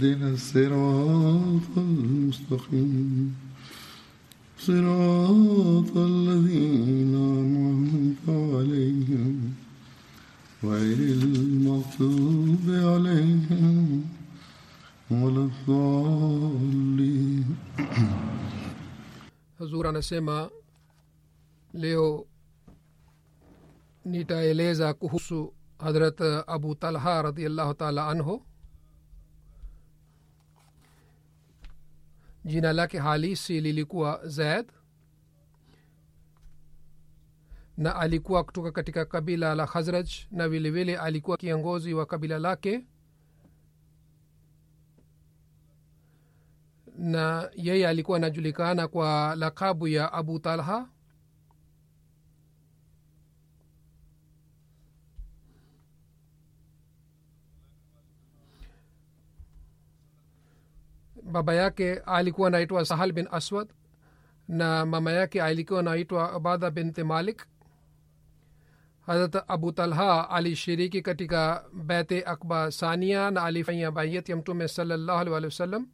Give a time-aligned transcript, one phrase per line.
[0.00, 3.34] اهدنا الصراط المستقيم.
[4.58, 9.54] صراط الذين أنعمت عليهم
[10.64, 14.04] غير المغضوب عليهم
[15.10, 17.44] ولا الضالين.
[19.58, 20.50] hazur anasema
[21.74, 22.26] leo
[24.04, 28.42] nitaeleza kuhusu hadrat abu talha radiallahu taala anhu.
[32.50, 34.66] Jina lake halisi lilikuwa zaid
[37.76, 42.86] na alikuwa kutoka katika kabila la khazraj na vilevile alikuwa kiongozi wa kabila lake.
[46.98, 50.88] Na yeye alikuwa anajulikana kwa lakabu ya abu talha
[61.30, 63.68] baba yake alikuwa anaitwa sahal bin aswad
[64.48, 67.46] na mama yake alikuwa anaitwa abadha binti malik.
[69.06, 75.32] Harat abu talha alishiriki katika bete akba sania na alifanya baiyat ya mtume salllahu alih
[75.32, 75.86] walih wasallam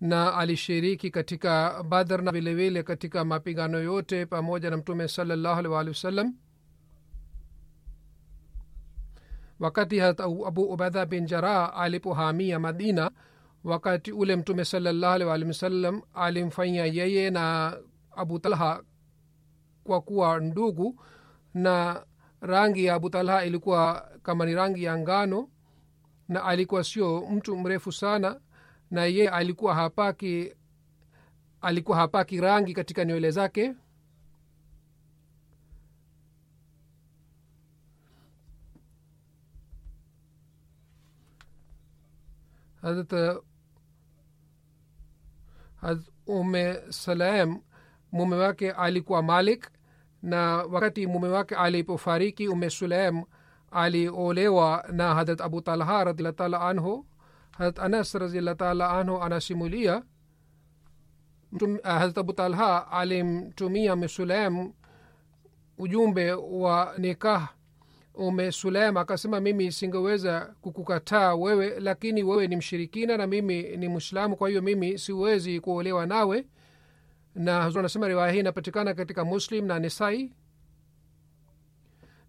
[0.00, 5.90] na alishiriki katika badr na vilevile katika mapigano yote pamoja na mtume salllahu alih walih
[5.92, 6.34] wasallam.
[9.60, 13.10] Wakati harat abu ubadha bin jarah alipohamia madina
[13.64, 17.76] wakati ule mtume salallahu alih walih wasallam alimfanya yeye na
[18.16, 18.82] abu talha
[19.84, 21.00] kwa kuwa ndugu
[21.54, 22.04] na
[22.40, 25.48] rangi ya abu talha ilikuwa kama ni rangi ya ngano
[26.28, 28.40] na alikuwa sio mtu mrefu sana
[28.90, 30.54] na yeye alikuwa hapaki
[31.60, 33.74] alikuwa hapaki rangi katika nywele zake.
[42.82, 43.42] Hazrat
[46.26, 47.60] ume salam
[48.12, 49.70] mume wake alikuwa malik
[50.22, 53.22] na wakati mume wake alipofariki ume sulaim
[53.70, 57.06] aliolewa na hadrat abu talha radiallah taala anhu.
[57.50, 60.02] Harat anas raziallah taala anhu anasimulia
[61.82, 64.72] harat abu talha alimtumia mesulaim
[65.78, 67.48] ujumbe wa nikah
[68.14, 74.36] ume sulaim akasema mimi singeweza kukukataa wewe lakini wewe ni mshirikina na mimi ni mwislamu
[74.36, 76.46] kwa hiyo mimi siwezi kuolewa nawe.
[77.34, 80.32] Na huzur anasema riwaya hii inapatikana katika muslim na nisai.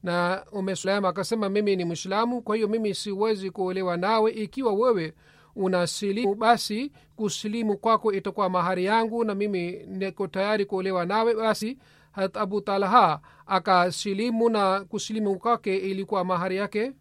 [0.04, 4.32] Na ume akasema mimi ni mwislamu kwa hiyo mimi siwezi kuolewa nawe.
[4.32, 5.14] Ikiwa wewe
[5.56, 11.36] unasilimu basi kusilimu kwako itakuwa mahari yangu na mimi niko tayari kuolewa nawe.
[11.36, 11.78] Basi
[12.14, 16.92] hat abu talha akasilimu na kusilimu kwake ilikuwa mahari yake.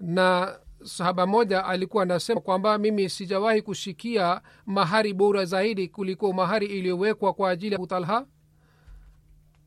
[0.00, 7.32] Na sahaba moja alikuwa anasema kwamba mimi sijawahi kushikia mahari bora zaidi kuliko mahari iliyowekwa
[7.34, 8.26] kwa ajili ya abu talha.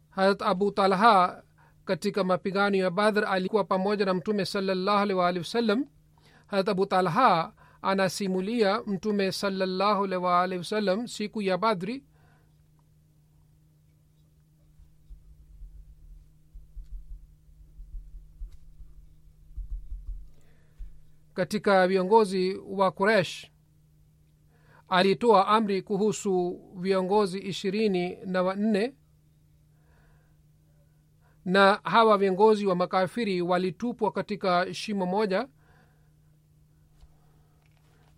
[0.09, 1.43] Harat abu talha
[1.85, 5.85] katika mapigano ya badhr alikuwa pamoja na mtume salallahu alih waalihi wasallam
[6.47, 12.03] harat abu talha anasimulia mtume salallahu wa waalihi wasallam siku ya badri
[21.33, 23.51] katika viongozi wa kuresh
[24.89, 28.93] alitoa amri kuhusu viongozi ishirini na wanne.
[31.45, 35.47] Na hawa viongozi wa makafiri walitupwa katika shimo moja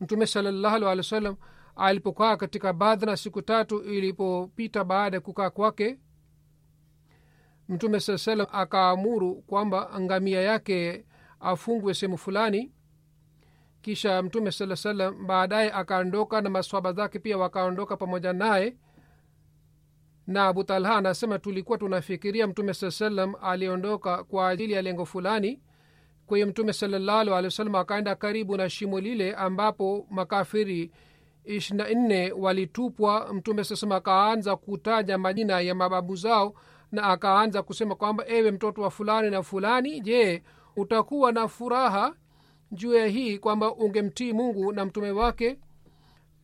[0.06, 1.36] mtume salallahu alih wa sallam
[1.76, 6.00] alipokaa katika badhna siku tatu ilipopita baada ya kukaa kwake
[7.70, 11.06] mtume saa salam akaamuru kwamba ngamia yake
[11.40, 12.72] afungwe sehemu fulani.
[13.82, 18.78] Kisha mtume saa salam baadaye akaondoka na maswaba zake pia wakaondoka pamoja naye.
[20.28, 25.62] Na abu talha anasema tulikuwa tunafikiria mtume saa salam aliondoka kwa ajili ya lengo fulani
[26.26, 30.92] kwa hiyo mtume salallahu alehi wa sallam akaenda karibu na shimo lile ambapo makafiri
[31.46, 33.34] ishirina nne walitupwa.
[33.34, 36.54] Mtume sasam akaanza kutaja majina ya mababu zao
[36.92, 40.44] na akaanza kusema kwamba ewe mtoto wa fulani na fulani je
[40.76, 42.14] utakuwa na furaha
[42.72, 45.60] juu ya hii kwamba ungemtii mungu na mtume wake?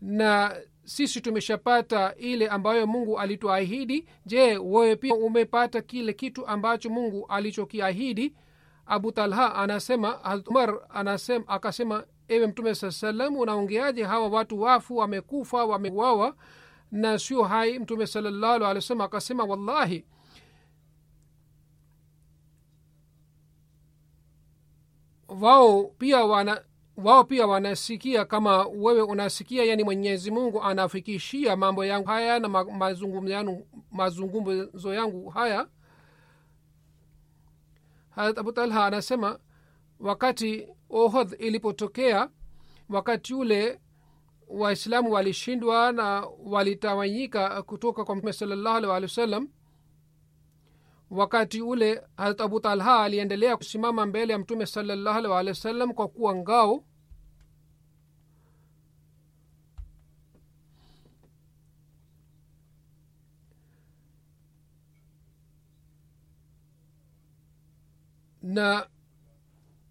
[0.01, 4.06] Na sisi tumeshapata ile ambayo mungu alituahidi.
[4.25, 8.34] Je wewe pia umepata kile kitu ambacho mungu alichokiahidi
[8.91, 14.03] abu talha anasema umar anasema akasema ewe mtume saa salam unaongeaje?
[14.03, 16.35] Hawa watu wafu wamekufa wameuawa
[16.91, 17.79] na sio hai.
[17.79, 20.05] Mtume salallahu alih wa akasema wallahi
[25.27, 26.61] wao pia wana
[26.97, 33.33] wao pia wanasikia kama wewe unasikia yani mwenyezi mungu anafikishia mambo yangu haya na mazungumzo
[33.33, 35.67] yangu, mazungumzo yangu haya
[38.16, 39.40] harat abu talha anasema
[40.00, 42.30] wakati ohodh ilipotokea
[42.90, 43.80] wakati ule
[44.48, 49.50] waislamu walishindwa na walitawanyika kutoka kwa mtume salllahu alih walih wa
[51.10, 56.08] wakati ule harat abu talha aliendelea kusimama mbele ya mtume salllahu alih walih wa kwa
[56.08, 56.84] kuwa ngao
[68.51, 68.88] na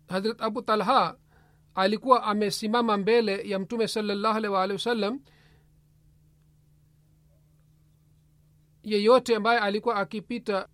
[0.09, 1.17] hadrat abu talha
[1.75, 5.21] alikuwa amesimama mbele ya mtume salllahu alih waalihi wasallam
[8.83, 10.69] yeyote ambaye alikuwa akipita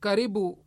[0.00, 0.64] karibu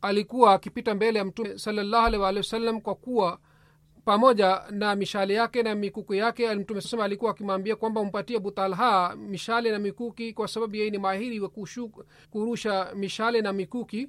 [0.00, 3.40] alikuwa akipita mbele ya mtume salllahu alih waalihi wasallam kwa kuwa
[4.04, 9.70] pamoja na mishale yake na mikuki yake mtume sema alikuwa akimwambia kwamba umpatie butalha mishale
[9.70, 11.50] na mikuki kwa sababu yeye ni mahiri wa
[12.30, 14.08] kurusha mishale na mikuki.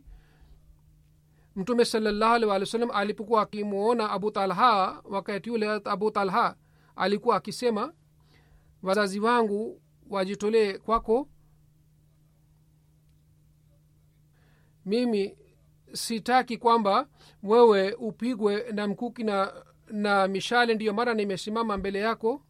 [1.55, 6.55] Mtume salallahu alih walih wasallam alipokuwa akimwona abu talha wakati ule abu talha
[6.95, 7.93] alikuwa akisema
[8.83, 11.27] wazazi wangu wajitolee kwako.
[14.85, 15.37] Mimi
[15.93, 17.07] sitaki kwamba
[17.43, 19.53] wewe upigwe na mkuki na
[19.93, 22.41] na mishale ndiyo mara nimesimama mbele yako.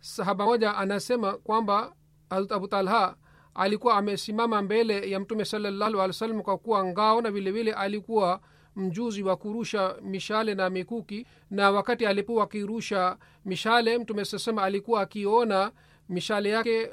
[0.00, 1.94] Sahaba moja anasema kwamba
[2.30, 3.16] abu talha
[3.54, 7.72] alikuwa amesimama mbele ya mtume salallahu alih wa sallam kwa kuwa ngao na vile vile
[7.72, 8.40] alikuwa
[8.76, 15.72] mjuzi wa kurusha mishale na mikuki na wakati alipokuwa akirusha mishale mtume sasema alikuwa akiona
[16.08, 16.90] mishale yake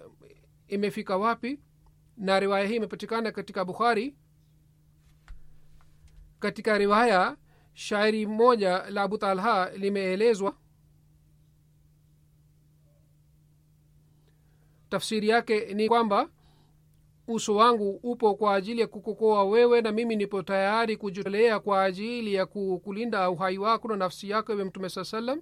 [0.67, 1.59] imefika wapi
[2.17, 4.15] na riwaya hii imepatikana katika bukhari.
[6.39, 7.37] Katika riwaya
[7.75, 10.55] shairi moja la abu talha limeelezwa.
[14.89, 16.29] Tafsiri yake ni kwamba
[17.27, 22.33] uso wangu upo kwa ajili ya kukokoa wewe na mimi nipo tayari kujitolea kwa ajili
[22.33, 25.41] ya kulinda uhai wako na nafsi yako ewe mtume saa salam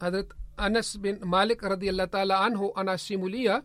[0.00, 0.26] hadrat
[0.56, 3.62] anas bin malik radiallah taala anhu anasimulia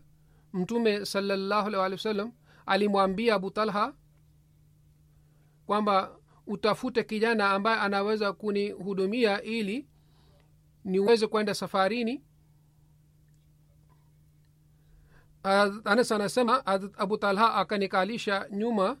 [0.52, 2.32] mtume salallahu alih walih wa sallam
[2.66, 3.94] alimwambia abu talha
[5.66, 9.88] kwamba utafute kijana ambaye anaweza kunihudumia ili
[10.84, 12.22] niweze kwenda safarini.
[15.84, 16.66] Anas anasema
[16.98, 18.96] abu talha akanikalisha nyuma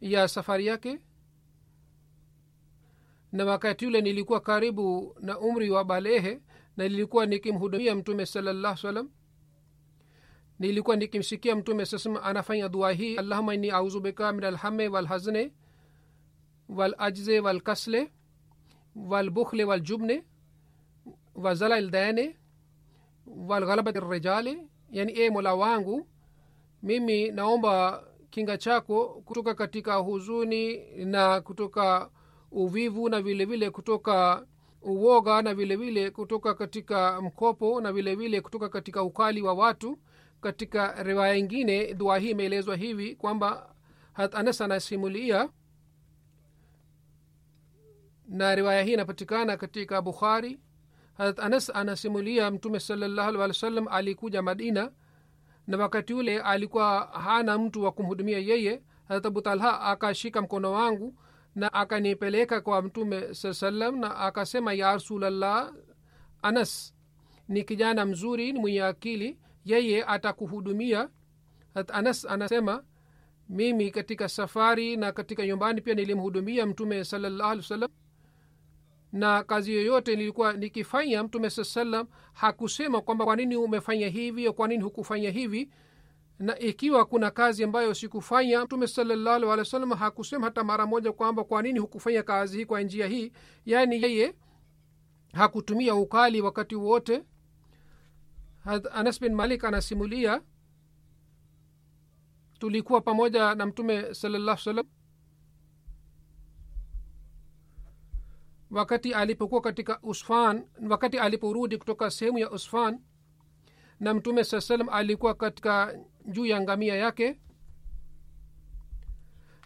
[0.00, 1.00] ya safari yake.
[3.32, 6.40] Na wakati ule nilikuwa karibu na umri wa balehe
[6.76, 9.10] na nilikuwa nikimhudumia mtume salallah salam
[10.58, 15.52] nilikuwa nikimsikia mtume sasema anafanya dua hii allahuma inni auzubika min alhame walhazne
[16.68, 18.12] walajze walkasle
[18.96, 20.24] walbukhle waljubne
[21.34, 22.36] wazala ldane
[23.26, 26.08] walghalabati rijali yani e mola wangu
[26.82, 32.10] mimi naomba kinga chako kutoka katika huzuni na kutoka
[32.50, 34.46] uvivu na vile vile kutoka
[34.84, 39.98] uoga na vilevile vile kutoka katika mkopo na vilevile vile kutoka katika ukali wa watu.
[40.40, 43.74] Katika riwaya ingine dua hii imeelezwa hivi kwamba
[44.12, 45.48] hat anas anasimulia
[48.28, 50.60] na riwaya hii inapatikana katika bukhari.
[51.16, 54.90] Harat anas anasimulia mtume salallahu wa sallam alikuja madina
[55.66, 58.82] na wakati ule alikuwa hana mtu wa kumhudumia yeye.
[59.08, 61.14] Harat abu talha akashika mkono wangu
[61.54, 65.72] na akanipeleka kwa mtume saa salam na akasema ya rasulllah
[66.42, 66.94] anas
[67.48, 71.08] ni kijana mzuri ni mwenye akili yeye atakuhudumia.
[71.92, 72.84] Anas anasema
[73.48, 77.90] mimi katika safari na katika nyumbani pia nilimhudumia mtume salallahu alih wasallam
[79.12, 84.54] na kazi yoyote nilikuwa nikifanya mtume saa salam hakusema kwamba kwa nini umefanya hivi au
[84.54, 85.70] kwa nini hukufanya hivi
[86.38, 91.12] na ikiwa kuna kazi ambayo sikufanya mtume salallahu alehi wa sallam hakusema hata mara moja
[91.12, 93.32] kwamba kwa nini hukufanya kazi hii kwa njia hii.
[93.66, 94.34] Yaani yeye
[95.32, 97.24] hakutumia ukali wakati wote.
[98.92, 100.42] Anas bin malik anasimulia
[102.58, 104.86] tulikuwa pamoja na mtume salallahu salam
[108.70, 113.00] wakati alipokuwa katika usfan wakati aliporudi kutoka sehemu ya usfan
[114.00, 115.94] na mtume saa salam alikuwa katika
[116.26, 117.40] juu ya ngamia yake.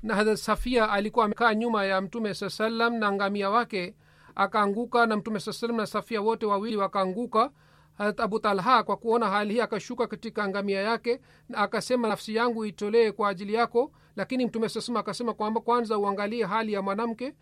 [0.03, 3.95] Na hadrat safia alikuwa amekaa nyuma ya mtume saa salam na ngamia wake
[4.35, 7.51] akaanguka na mtume saa salam na safia wote wawili wakaanguka.
[7.99, 12.65] Harat abu talha kwa kuona hali hii akashuka katika ngamia yake na akasema nafsi yangu
[12.65, 13.93] itolee kwa ajili yako.
[14.17, 17.35] Lakini mtume saa salam akasema kwamba kwanza uangalie hali ya mwanamke.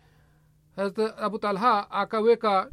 [0.75, 2.71] Harat abu talha akaweka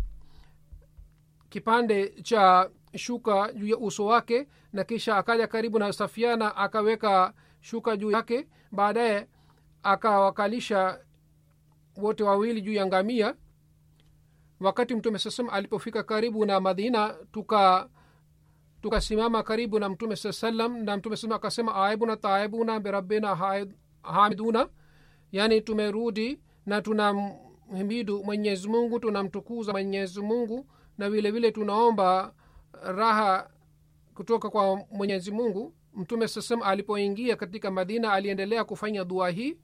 [1.49, 7.97] kipande cha shuka juu ya uso wake na kisha akaja karibu na safiana akaweka shuka
[7.97, 8.49] juu yake.
[8.73, 9.29] Baadaye
[9.83, 11.01] akawakalisha
[11.97, 13.35] wote wawili juu ya ngamia.
[14.61, 17.89] Wakati mtume saa salam alipofika karibu na madina tuka
[18.83, 23.37] tukasimama karibu na mtume saa salam na mtume saa akasema aibuna taibuna birabbina
[24.03, 24.69] hamiduna.
[25.33, 30.67] Yaani tumerudi na tunamhimidu mwenyezi mungu tunamtukuza mwenyezi mungu
[30.99, 32.35] na vile vile tunaomba
[32.83, 33.51] raha
[34.15, 39.59] kutoka kwa mwenyezi mungu mtume sasam alipoingia katika madina aliendelea kufanya dua hii.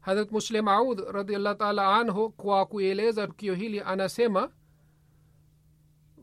[0.00, 4.50] Harat muslim aud radiallah taala anhu kwa kueleza tukio hili anasema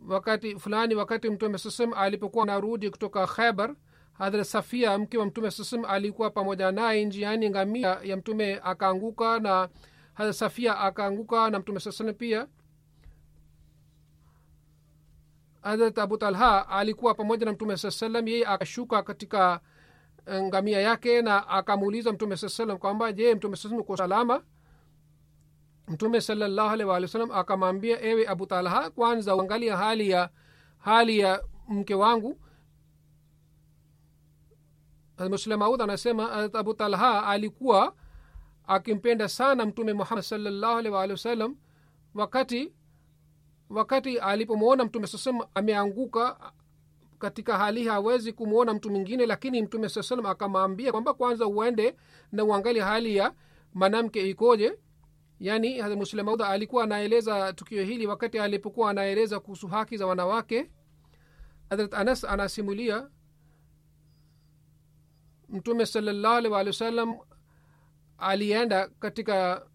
[0.07, 3.75] wakati fulani wakati mtume sasam alipokuwa narudi kutoka khaibar
[4.13, 9.69] hadrat safia mke wa mtume sasam alikuwa pamoja naye njiani ngamia ya mtume akaanguka na
[10.13, 12.47] hadrat safia akaanguka na mtume sasam pia
[15.61, 19.59] hadrat abu talha alikuwa pamoja na mtume saa salam yeye akashuka katika
[20.31, 24.43] ngamia yake na akamuuliza mtume saa salam kwamba je mtume saa uko salama?
[25.87, 30.29] Mtume salallahu alehi walih wa salam akamwambia ewe abu talha kwanza uangalia hali ya
[30.77, 32.39] hali ya mke wangu.
[35.29, 37.95] Muslemaud anasema abu talha alikuwa
[38.67, 41.55] akimpenda sana mtume muhammad salallahu alehi walih wasallam
[42.13, 42.73] wakati
[43.71, 46.51] wakati alipomwona mtume sasam ameanguka
[47.19, 51.95] katika hali hawezi kumwona mtu mwingine lakini mtume saa salam akamwambia kwamba kwanza uende
[52.31, 53.33] na uangalie hali ya
[53.73, 54.79] mwanamke ikoje.
[55.39, 60.71] Yaani muslemaudha alikuwa anaeleza tukio hili wakati alipokuwa anaeleza kuhusu haki za wanawake.
[61.69, 63.09] Hadrat anas anasimulia
[65.49, 67.15] mtume salallahu alih walih wasallam
[68.17, 69.65] alienda katika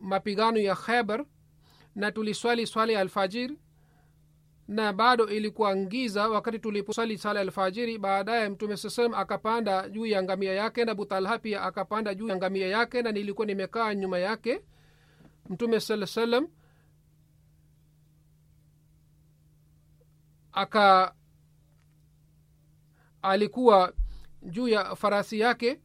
[0.00, 1.24] mapigano ya khaibar
[1.94, 3.58] na tuliswali swala ya alfajiri
[4.68, 7.98] na bado ilikuwa ngiza wakati tuliposwali sala alfajiri.
[7.98, 12.66] Baadaye mtume sasem akapanda juu ya ngamia yake na butalha pia akapanda juu ya ngamia
[12.68, 14.64] yake na nilikuwa nimekaa nyuma yake.
[15.48, 16.48] Mtume saa salam
[20.52, 21.14] aka
[23.22, 23.92] alikuwa
[24.42, 25.80] juu ya farasi yake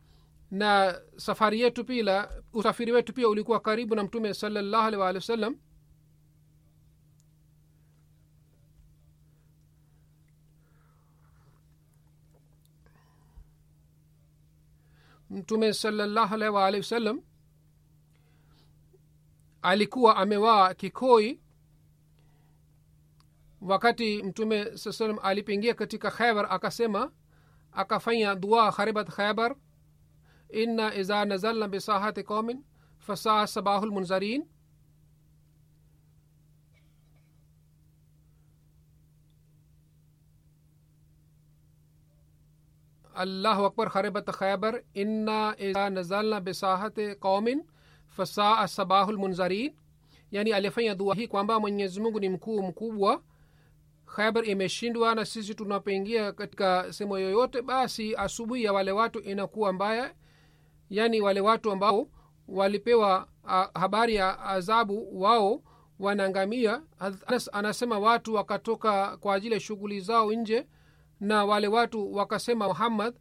[0.51, 5.22] na safari yetu pila usafiri wetu pia ulikuwa karibu na mtume salallahu alih waalihi wa
[5.28, 5.56] sallam
[15.29, 17.21] mtume salallahu alaihi waalihi wasallam
[19.62, 21.41] alikuwa amewaa kikoi
[23.62, 27.12] wakati mtume saa salam alipoingia katika khaibar akasema
[27.71, 29.55] akafanya dua kharibat khaibar
[30.50, 32.63] inna iza nazalna bisahati qaumin
[32.98, 34.48] fasaa sabahu lmunzarin
[43.19, 47.63] akbar kharibat khaibar inna iza nazalna bisahati qaumin
[48.07, 49.73] fasaa sabahu lmunzarin
[50.31, 53.21] yani alifanya dua hii kwamba mwenyezi mungu ni mkuu mkubwa
[54.15, 60.13] khaibar imeshindwa na sisi tunapoingia katika sehemu yoyote basi asubuhi ya wale watu inakuwa mbaya
[60.89, 62.07] yani wale watu ambao
[62.47, 65.61] walipewa a, habari ya adhabu wao
[65.99, 70.67] wanaangamia Anas anasema watu wakatoka kwa ajili ya shughuli zao nje
[71.19, 73.15] na wale watu wakasema muhammad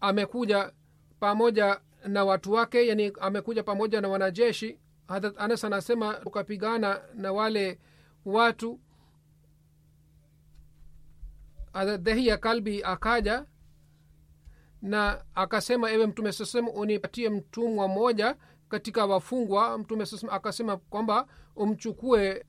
[0.00, 0.72] amekuja
[1.20, 4.78] pamoja na watu wake yani amekuja pamoja na wanajeshi.
[5.08, 7.78] Hadrat anas anasema tukapigana na wale
[8.24, 8.80] watu.
[11.72, 13.46] Harat dehia kalbi akaja
[14.82, 18.36] na akasema ewe mtume sasem unipatie mtumwa mmoja
[18.68, 19.78] katika wafungwa.
[19.78, 21.26] Mtume sasem akasema kwamba
[21.56, 22.46] umchukue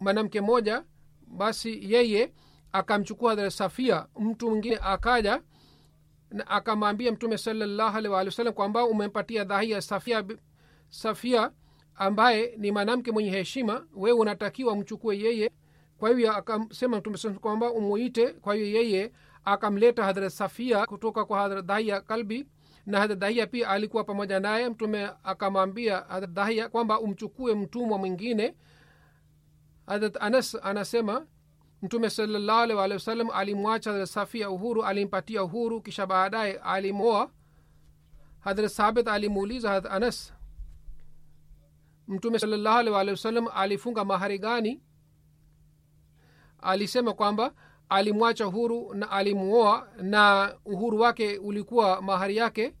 [0.00, 0.84] mwanamke mmoja
[1.26, 2.32] basi yeye
[2.72, 5.42] akamchukua hadrat safia mtu mwingine akaja
[6.30, 10.24] na akamwambia mtume salallahu kwamba umempatia dhahia safia
[10.88, 11.50] safia
[11.94, 15.50] ambaye ni mwanamke mwenye heshima wewe unatakiwa mchukue yeye.
[15.98, 18.26] Kwa hivyo akasema mtume kwamba umuite.
[18.32, 19.12] Kwa hiyo yeye
[19.44, 22.46] akamleta hadrat safia kutoka kwa hadrat dahia kalbi
[22.86, 24.68] na hadrat dahia pia alikuwa pamoja naye.
[24.68, 28.54] Mtume akamwambia hadrat dahia kwamba umchukue mtumwa mwingine
[29.88, 31.26] hadrat anas anasema
[31.82, 37.30] mtume salallahu alaihi waalihi wasallam alimwacha hadrat safia uhuru alimpatia uhuru kisha baadaye alimoa
[38.40, 40.34] hadrat sabit alimuuliza hadrat anas
[42.08, 44.82] mtume salallahu alaihi waalihi wasallam alifunga mahari gani?
[46.62, 47.54] Alisema kwamba
[47.88, 52.74] alimwacha huru na alimuoa na uhuru wake ulikuwa mahari yake.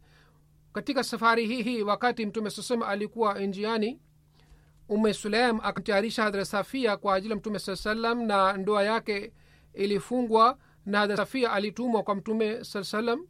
[0.72, 4.00] Katika safari hii hii wakati mtume sasema alikuwa njiani
[4.88, 9.32] ume suleim akamtayarisha hadra safia kwa ajili ya mtume saa salam na ndoa yake
[9.74, 13.26] ilifungwa na hadra safia alitumwa kwa mtume saa salam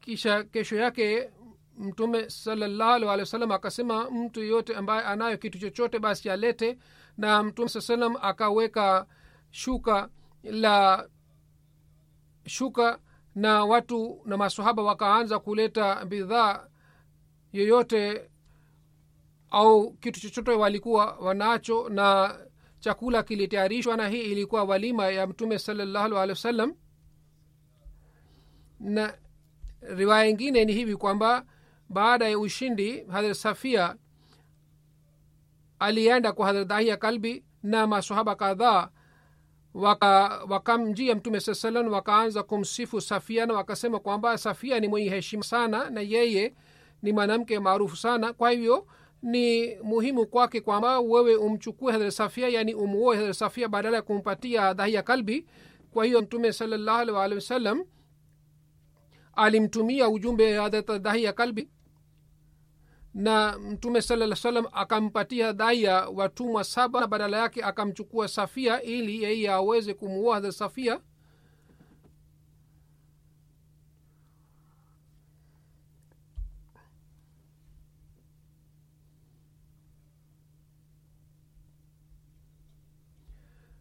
[0.00, 1.30] kisha kesho yake
[1.78, 6.78] mtume salallahu alih wa sallam akasema mtu yeyote ambaye anayo kitu chochote basi alete.
[7.16, 9.06] Na mtume saa salam akaweka
[9.50, 10.08] shuka
[10.42, 11.08] la
[12.46, 12.98] shuka
[13.34, 16.66] na watu na masahaba wakaanza kuleta bidhaa
[17.52, 18.30] yoyote
[19.50, 22.36] au kitu chochote walikuwa wanacho na
[22.80, 26.74] chakula kilitayarishwa na hii ilikuwa walima ya mtume salallahu alehi wasallam.
[28.80, 29.18] Na
[29.80, 31.44] riwaya ingine ni hivi kwamba
[31.88, 33.96] baada ya ushindi hadrat safia
[35.78, 38.90] alienda kwa hadrat dahia kalbi na masahaba kadhaa
[39.74, 45.42] wakamjia waka mtume saa salam wakaanza kumsifu safia na wakasema kwamba safia ni mwenye heshima
[45.42, 46.54] sana na yeye
[47.02, 48.32] ni mwanamke maarufu sana.
[48.32, 48.86] Kwa hivyo
[49.22, 54.72] ni muhimu kwake kwamba wewe umchukue hadrat safia yani umuoe hadrat safia badala ya kumpatia
[54.74, 55.46] dhahia kalbi.
[55.92, 57.84] Kwa hiyo mtume salallahu alih waalihi wasallam
[59.36, 61.68] alimtumia ujumbe hadrat dhahia kalbi
[63.14, 69.50] na mtume salaa salam akampatia daia watumwa saba na badala yake akamchukua safia ili yeye
[69.50, 71.00] aweze kumuoa hadha safia.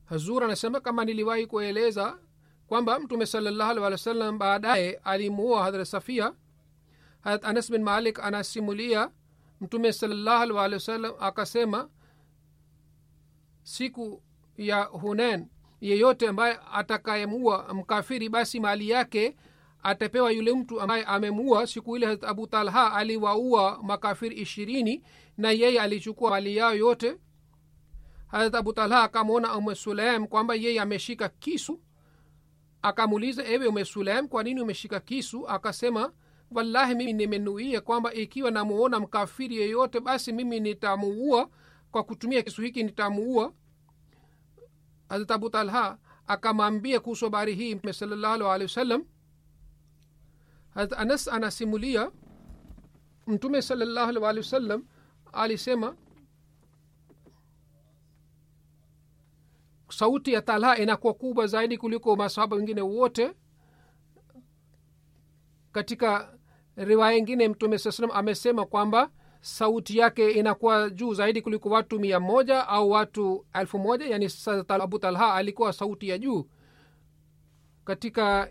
[0.05, 2.17] Hazur anasema kama niliwahi kueleza
[2.67, 6.33] kwamba mtume salallahu alih walih wa sallam baadaye alimuoa hadhrat safia.
[7.21, 9.09] Hadrat anas bin malik anasimulia
[9.61, 11.89] mtume salallahu alih wasallam wa sallam akasema
[13.63, 14.23] siku
[14.57, 15.47] ya hunen
[15.81, 19.35] yeyote ambaye atakayemua mkafiri basi mali yake
[19.83, 25.03] atapewa yule mtu ambaye amemua siku ile hazrat abu talha aliwaua makafiri ishirini
[25.37, 27.17] na yeye alichukua mali yao yote.
[28.27, 31.81] Harat abu talha akamwona ume suleim kwamba yeye ameshika kisu.
[32.81, 35.47] Akamuuliza ewe ume suleim kwa nini umeshika kisu?
[35.47, 36.13] Akasema
[36.51, 41.49] wallahi mimi nimenuia kwamba ikiwa namuona mkafiri yeyote basi mimi nitamuua.
[41.91, 43.53] Kwa kutumia kisu hiki nitamuua.
[45.09, 49.05] Harat abu talha akamwambia kuhusu habari hii mtume salallahu alehi wasallam.
[50.73, 52.11] Hazrat anas anasimulia
[53.27, 54.83] mtume salallahu alehi wasallam
[55.33, 55.95] alisema
[59.89, 63.33] sauti ya talha inakuwa kubwa zaidi kuliko masahaba wengine wote
[65.71, 66.37] katika
[66.75, 69.09] riwaya ingine mtume saa salam amesema kwamba
[69.41, 74.05] sauti yake inakuwa juu zaidi kuliko watu mia moja au watu elfu moja.
[74.07, 74.29] Yani
[74.67, 76.47] abu talha alikuwa sauti ya juu
[77.85, 78.49] katika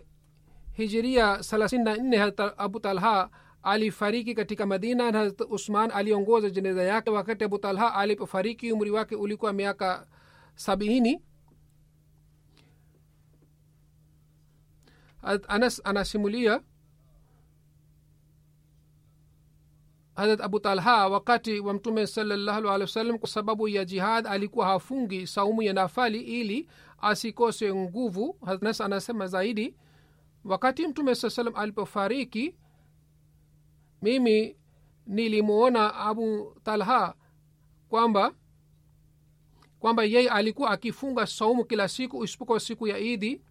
[0.71, 2.31] hijiria thelathini na nne.
[2.57, 3.29] Abu talha
[3.63, 7.09] alifariki katika madina na hazrat usman aliongoza jeneza yake.
[7.09, 10.07] Wakati abu talha alipofariki umri wake ulikuwa miaka
[10.55, 11.21] sabini.
[15.47, 16.61] Anas anasimulia
[20.15, 25.27] harat abu talha wakati wa mtume salallahu alehi wasallam kwa sababu ya jihad alikuwa hafungi
[25.27, 26.67] saumu ya nafali ili
[27.01, 28.37] asikose nguvu.
[28.45, 29.75] Hanas anasema zaidi
[30.45, 32.55] wakati mtume saa salam alipofariki
[34.01, 34.55] mimi
[35.07, 37.13] nilimwona abu talha
[37.89, 38.33] kwamba
[39.79, 43.41] kwamba yeye alikuwa akifunga saumu kila siku isipokuwa siku ya idi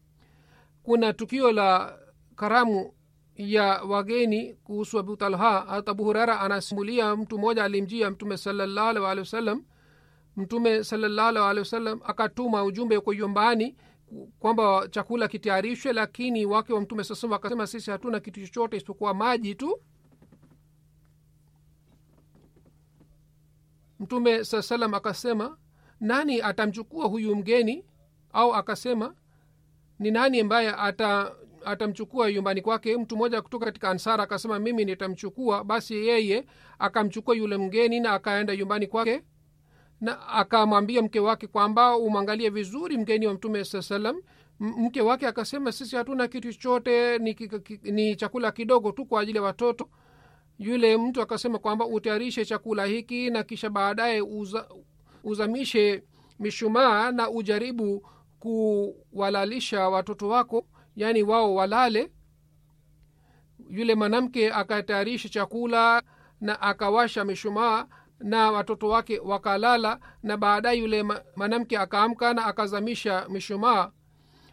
[0.82, 1.98] kuna tukio la
[2.36, 2.94] karamu
[3.40, 9.18] ya wageni kuhusu abu talha harat abu hurera anasimulia mtu mmoja alimjia mtume salallahu alih
[9.22, 9.64] wasallam.
[10.36, 13.76] Mtume salallahu alih wasallam akatuma ujumbe uko yombani
[14.38, 19.54] kwamba chakula kitayarishwe lakini wake wa mtume sasam akasema sisi hatuna kitu chochote isipokuwa maji
[19.54, 19.80] tu.
[24.00, 25.58] Mtume saa salam akasema
[26.00, 27.84] nani atamchukua huyu mgeni?
[28.32, 29.14] Au akasema
[29.98, 31.32] ni nani ambaye ata
[31.64, 32.96] atamchukua nyumbani kwake.
[32.96, 35.64] Mtu mmoja kutoka katika ansara akasema mimi nitamchukua.
[35.64, 36.46] Basi yeye
[36.78, 39.22] akamchukua yule mgeni na akaenda nyumbani kwake
[40.00, 44.22] na akamwambia mke wake kwamba umwangalie vizuri mgeni wa mtume saa salam.
[44.60, 47.36] Mke wake akasema sisi hatuna kitu chochote ni,
[47.82, 49.88] ni chakula kidogo tu kwa ajili ya watoto.
[50.58, 54.68] Yule mtu akasema kwamba utayarishe chakula hiki na kisha baadaye uza,
[55.24, 56.02] uzamishe
[56.38, 58.06] mishumaa na ujaribu
[58.38, 60.64] kuwalalisha watoto wako
[61.00, 62.12] yaani wao walale.
[63.70, 66.02] Yule mwanamke akatayarisha chakula
[66.40, 67.86] na akawasha mishumaa
[68.18, 71.02] na watoto wake wakalala na baadaye yule
[71.36, 73.90] mwanamke akaamka na akazamisha mishumaa.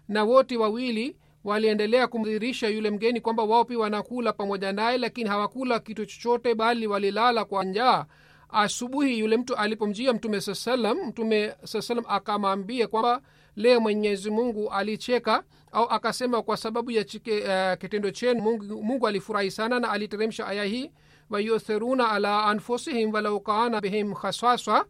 [0.08, 5.80] Na wote wawili waliendelea kumdhirisha yule mgeni kwamba wao pia wanakula pamoja naye lakini hawakula
[5.80, 8.06] kitu chochote bali walilala kwa njaa.
[8.50, 13.22] Asubuhi yule mtu alipomjia mtume saa salam mtume saa salam akamwambia kwamba
[13.58, 19.08] leo mwenyezi mungu alicheka au akasema kwa sababu ya chike, uh, kitendo chenu mungu, mungu
[19.08, 20.92] alifurahi sana na aliteremsha aya hii
[21.30, 24.86] wayuthiruna ala anfusihim walau kana bihim khaswaswa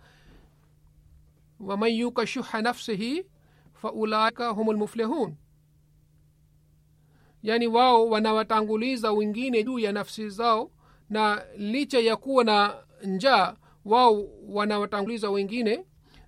[1.60, 3.26] waman yuka shuha nafsihi
[3.74, 5.36] faulaika hum lmuflihun
[7.44, 10.72] yaani wao wanawatanguliza wengine juu ya nafsi zao
[11.10, 15.86] na licha ya kuwa na njaa wao wanawatanguliza wengine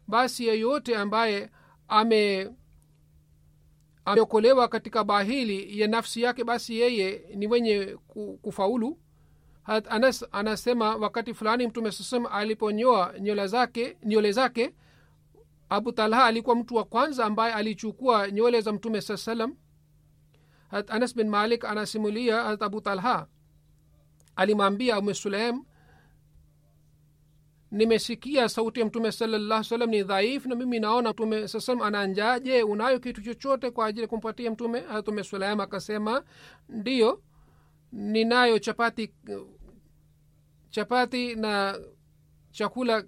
[0.08, 1.50] basi yeyote ambaye
[1.90, 2.50] ame
[4.06, 7.98] ameokolewa katika bahili ya nafsi yake basi yeye ni wenye
[8.42, 9.00] kufaulu.
[9.90, 14.74] Anas anasema wakati fulani mtume sasem aliponyoa nyola zake nyole zake
[15.70, 19.56] abu talha alikuwa mtu wa kwanza ambaye alichukua nywele za mtume saa salam
[20.72, 23.28] hat anas bin malik anasimulia hat abu talha
[24.36, 25.64] alimwambia ume sulaim
[27.72, 32.08] nimesikia sauti ya mtume salallah salam ni dhaifu na mimi naona mtume saa salam ana
[32.08, 34.80] njaa je unayo kitu chochote kwa ajili ya kumpatia mtume?
[34.80, 36.24] Hatume sulaim akasema
[36.70, 37.24] ndiyo
[37.92, 39.14] ninayo chapati
[40.70, 41.80] chapati na
[42.52, 43.04] chakula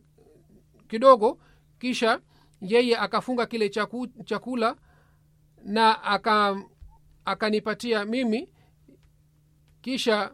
[0.87, 1.39] kidogo.
[1.79, 2.21] Kisha
[2.61, 4.75] yeye akafunga kile chaku, chakula
[5.63, 6.63] na aka
[7.25, 8.53] akanipatia mimi.
[9.81, 10.33] Kisha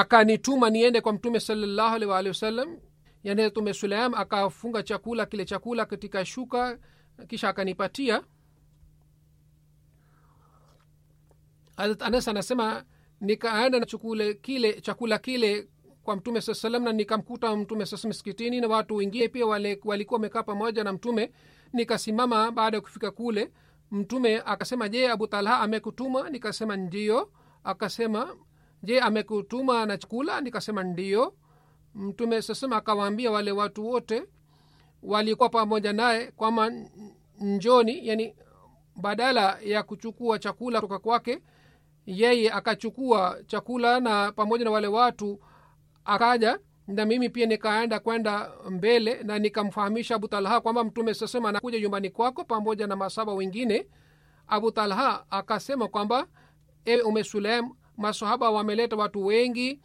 [0.00, 2.78] akanituma niende kwa mtume salallahu alih waalihi wasallam.
[3.24, 6.78] Yani tume sulaim akafunga chakula kile chakula katika shuka
[7.28, 8.22] kisha akanipatia.
[11.76, 12.84] Harat anas anasema
[13.20, 15.68] nikaenda nachukule kile chakula kile
[16.02, 20.18] kwa mtume saa salam na nikamkuta mtume sasa msikitini na watu wengine pia wale, walikuwa
[20.18, 21.32] wamekaa pamoja na mtume.
[21.72, 23.52] Nikasimama baada ya kufika kule.
[23.90, 26.30] Mtume akasema je abu talha amekutuma?
[26.30, 27.32] Nikasema ndio.
[27.64, 28.36] Akasema
[28.82, 30.40] je amekutuma na chakula?
[30.40, 31.34] Nikasema ndio
[31.94, 34.22] mtume sasema akawaambia wale watu wote
[35.02, 36.72] walikuwa pamoja naye kwama
[37.40, 38.34] njoni yani
[38.96, 41.42] badala ya kuchukua chakula kutoka kwake
[42.06, 45.40] yeye akachukua chakula na pamoja na wale watu
[46.04, 51.80] akaja na mimi pia nikaenda kwenda mbele na nikamfahamisha abu talha kwamba mtume sasema anakuja
[51.80, 53.88] nyumbani kwako pamoja na masaba wengine.
[54.46, 56.26] Abu talha akasema kwamba
[56.84, 59.80] ewe ume sulem masahaba wameleta watu wengi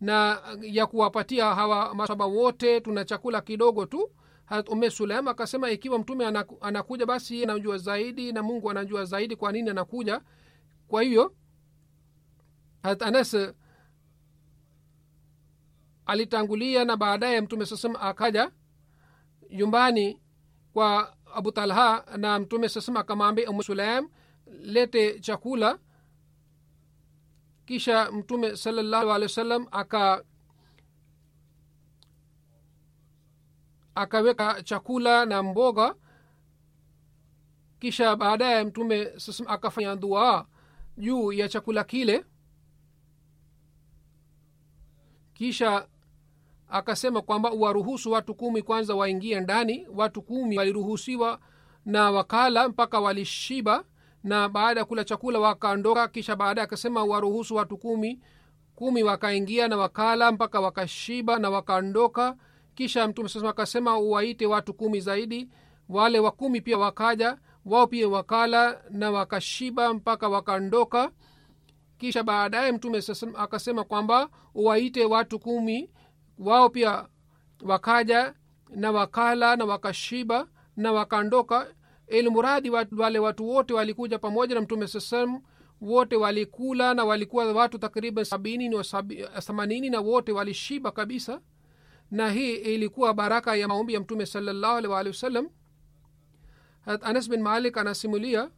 [0.00, 4.10] na ya kuwapatia hawa masahaba wote tuna chakula kidogo tu.
[4.68, 9.52] Ume sulem akasema ikiwa mtume anaku, anakuja basi anajua zaidi na mungu anajua zaidi kwa
[9.52, 10.20] nini anakuja.
[10.88, 11.34] Kwa hiyo
[13.00, 13.36] anas
[16.06, 18.50] alitangulia na baadaye mtume sasem akaja
[19.50, 20.20] nyumbani
[20.72, 24.08] kwa abu talha na mtume sasem akamwambia umu sulaim
[24.60, 25.78] lete chakula
[27.66, 30.24] kisha mtume salallahu alehi wa sallam aka
[33.94, 35.94] akaweka chakula na mboga.
[37.78, 40.46] Kisha baadaye mtume sasem akafanya dua
[40.98, 42.24] juu ya chakula kile.
[45.34, 45.88] Kisha
[46.68, 49.86] akasema kwamba waruhusu watu kumi kwanza waingie ndani.
[49.94, 51.40] Watu kumi waliruhusiwa
[51.84, 53.84] na wakala mpaka walishiba
[54.26, 58.20] na baada ya kula chakula wakaondoka kisha baadaye akasema waruhusu watu kumi
[58.74, 62.36] kumi wakaingia na wakala mpaka wakashiba na wakaondoka.
[62.74, 65.48] Kisha mtume sasa akasema uwaite watu kumi zaidi.
[65.88, 71.10] Wale wa kumi pia wakaja wao pia wakala na wakashiba mpaka wakaondoka.
[71.98, 73.02] Kisha baadaye mtume
[73.36, 75.90] akasema kwamba uwaite watu kumi
[76.38, 77.06] wao pia
[77.62, 78.34] wakaja
[78.70, 81.66] na wakala na wakashiba na wakaondoka
[82.08, 85.42] ilmuradi wale watu wote walikuja pamoja na mtume sasam
[85.80, 88.84] wote walikula na walikuwa watu takriban sabini na
[89.40, 91.40] themanini na wote walishiba kabisa.
[92.10, 95.48] Na hii ilikuwa baraka ya maombi ya mtume salallahu alih waalihi wasallam.
[97.02, 98.50] Anas bin malik anasimulia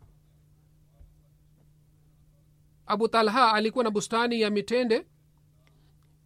[2.87, 5.07] abu talha alikuwa na bustani ya mitende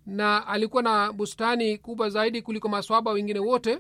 [0.07, 3.79] na alikuwa na bustani kubwa zaidi kuliko maswaba wengine wote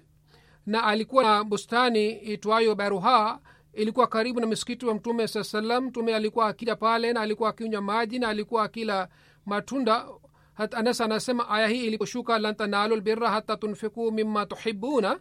[0.67, 3.41] na alikuwa na bustani itwayo baruha
[3.73, 5.85] ilikuwa karibu na msikiti wa mtume saa salam.
[5.85, 9.09] Mtume alikuwa akija pale na alikuwa akinywa maji na alikuwa akila
[9.47, 10.07] matunda.
[10.55, 15.21] Hata anas anasema aya hii iliposhuka lan tanalu hata tunfiku mima tuhibuna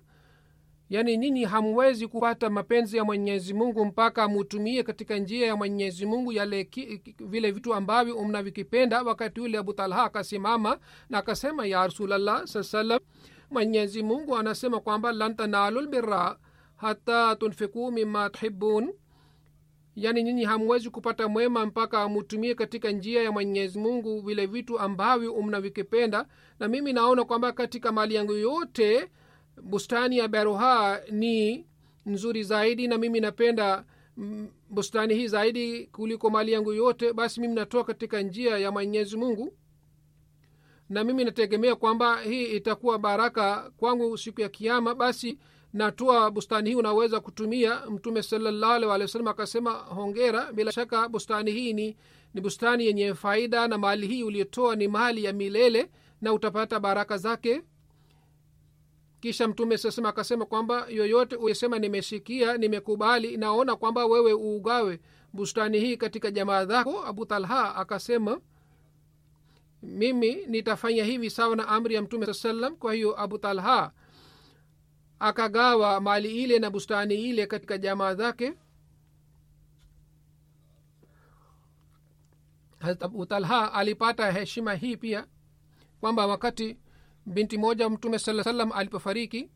[0.91, 6.31] yaani nini hamwezi kupata mapenzi ya mwenyezi mungu mpaka mutumie katika njia ya mwenyezi mungu
[6.31, 10.77] yale ki, vile vitu ambavyo mnavikipenda wakati ule abu talha akasimama
[11.09, 12.99] na akasema ya rasulllah saa salam
[13.51, 16.37] mwenyezi mungu anasema kwamba lan tanalu lbirra
[16.75, 18.93] hata tunfiku mima tuhibun
[19.95, 25.41] yaani nyinyi hamwezi kupata mwema mpaka mutumie katika njia ya mwenyezi mungu vile vitu ambavyo
[25.41, 26.25] mnavikipenda.
[26.59, 29.09] Na mimi naona kwamba katika mali yangu yote
[29.63, 31.65] bustani ya beroha ni
[32.05, 33.85] nzuri zaidi na mimi napenda
[34.17, 37.13] mm, bustani hii zaidi kuliko mali yangu yote.
[37.13, 39.53] Basi mimi natoa katika njia ya mwenyezi mungu
[40.91, 45.37] na mimi nategemea kwamba hii itakuwa baraka kwangu siku ya kiama basi
[45.73, 47.81] natoa bustani hii unaweza kutumia.
[47.89, 50.51] Mtume salallahu alih walih wasalam akasema hongera.
[50.53, 51.97] Bila shaka bustani hii ni,
[52.33, 55.89] ni bustani yenye faida na mali hii uliotoa ni mali ya milele
[56.21, 57.61] na utapata baraka zake.
[59.19, 64.99] Kisha mtume sasema akasema kwamba yoyote uyesema nimesikia nimekubali naona kwamba wewe uugawe
[65.33, 67.03] bustani hii katika jamaa zako.
[67.05, 68.39] Abu talha akasema
[69.83, 73.91] mimi nitafanya hivi sawa na amri ya mtume saa salam kwa hiyo abu talha
[75.19, 78.53] akagawa mali ile na bustani ile katika jamaa zake.
[82.99, 85.27] Abu talha alipata heshima hii pia
[85.99, 86.77] kwamba wakati
[87.25, 89.49] binti moja mtume saa salam alipofariki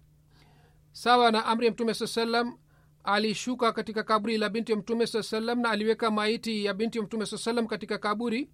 [0.92, 2.58] sawa na amri ya mtume saa salam
[3.04, 7.04] alishuka katika kaburi la binti ya mtume saa salam na aliweka maiti ya binti ya
[7.04, 8.50] mtume saa salam katika kaburi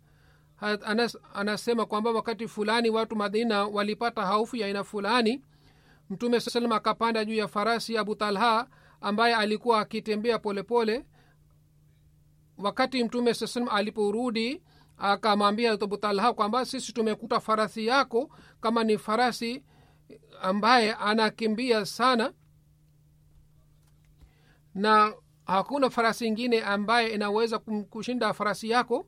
[0.62, 5.41] Anas, anasema kwamba wakati fulani watu madina walipata haufu ya aina fulani
[6.10, 8.67] mtume salam akapanda juu ya farasi abu talha
[9.02, 11.06] ambaye alikuwa akitembea polepole.
[12.58, 14.62] Wakati mtume saa salam aliporudi
[14.97, 18.30] akamwambia abu talha kwamba sisi tumekuta farasi yako
[18.62, 19.63] kama ni farasi
[20.41, 22.34] ambaye anakimbia sana
[24.76, 25.13] na
[25.45, 29.06] hakuna farasi ingine ambaye inaweza kushinda farasi yako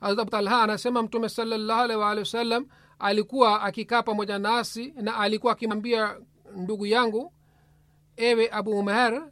[0.00, 2.66] abu talha anasema mtume salallahu alaihi waalihi wasallam
[2.98, 6.16] alikuwa akikaa pamoja nasi na alikuwa akimwambia
[6.56, 7.32] ndugu yangu
[8.16, 9.30] ewe abu umer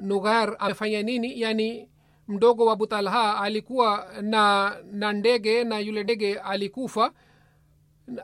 [0.00, 1.40] nughar amefanya nini?
[1.40, 1.90] Yani
[2.28, 7.12] mdogo wa abu talha alikuwa na na ndege na yule ndege alikufa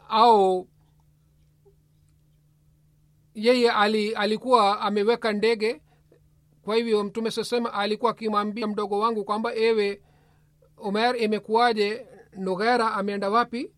[0.09, 0.69] au
[3.35, 5.81] yeye ali, alikuwa ameweka ndege.
[6.63, 10.03] Kwa hivyo mtume sasema alikuwa akimwambia mdogo wangu kwamba ewe
[10.83, 12.07] umer imekuwaje?
[12.37, 13.73] Nughera ameenda wapi?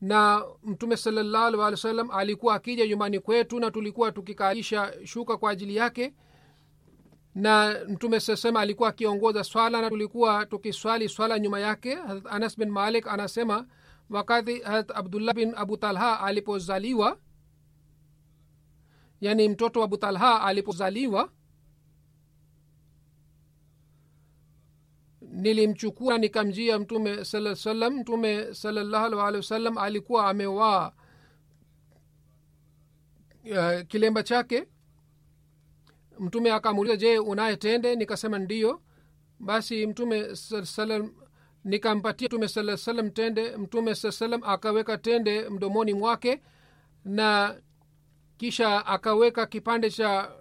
[0.00, 5.50] Na mtume salallahu alih wa sallam alikuwa akija nyumbani kwetu na tulikuwa tukikaisha shuka kwa
[5.50, 6.14] ajili yake.
[7.34, 11.98] Na mtume sasema alikuwa akiongoza swala na tulikuwa tukiswali swala nyuma yake.
[12.24, 13.66] Anas bin malik anasema
[14.10, 17.18] wakati harat abdullah bin abu talha alipozaliwa
[19.20, 21.30] yani mtoto wa abu talha alipozaliwa
[25.36, 30.92] nilimchukua nikamjia mtume saa salam mtume salallahu walihi wasallam alikuwa amewaa
[33.44, 34.66] uh, kilemba chake.
[36.18, 37.96] Mtume akamuuliza je unaye tende?
[37.96, 38.82] Nikasema ndiyo.
[39.38, 41.12] Basi mtume salam
[41.64, 43.56] nikampatia mtume saa salam tende.
[43.56, 46.42] Mtume saa salam akaweka tende mdomoni mwake
[47.04, 47.56] na
[48.36, 50.32] kisha akaweka kipande cha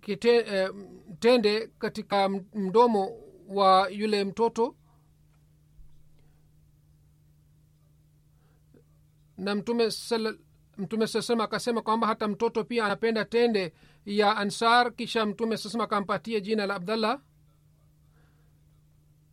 [0.00, 0.70] kite, eh,
[1.18, 4.74] tende katika mdomo wa yule mtoto
[9.38, 10.38] na mtume sal,
[10.78, 13.72] mtume sasalam akasema kwamba hata mtoto pia anapenda tende
[14.06, 17.20] ya ansar kisha mtume sasalam akampatia jina la abdallah.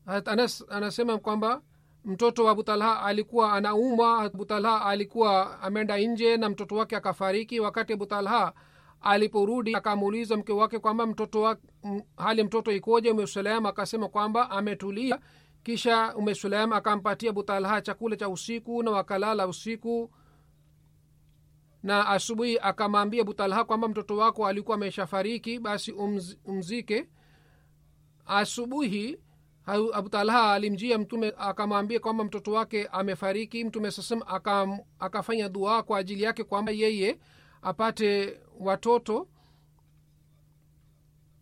[0.06, 1.62] Anas anasema kwamba
[2.06, 7.60] mtoto wa abutalha alikuwa anaumwa abutalha alikuwa ameenda nje na mtoto wake akafariki.
[7.60, 8.54] Wakati abutalha
[9.02, 15.20] aliporudi akamuuliza mke wake kwamba mtoto wa, m, hali mtoto ikoje umesuleim akasema kwamba ametulia.
[15.64, 20.12] Kisha umesuleim akampatia butalha chakula cha usiku na wakalala usiku.
[21.84, 27.10] Na asubuhi akamwambia butalha kwamba mtoto wako alikuwa ameshafariki basi umz, umzike.
[28.26, 29.18] Asubuhi
[29.94, 33.64] abutalha alimjia mtume akamwambia kwamba mtoto wake amefariki.
[33.64, 34.22] Mtume sasam
[35.00, 37.20] akafanya dua kwa ajili yake kwamba yeye
[37.62, 39.28] apate watoto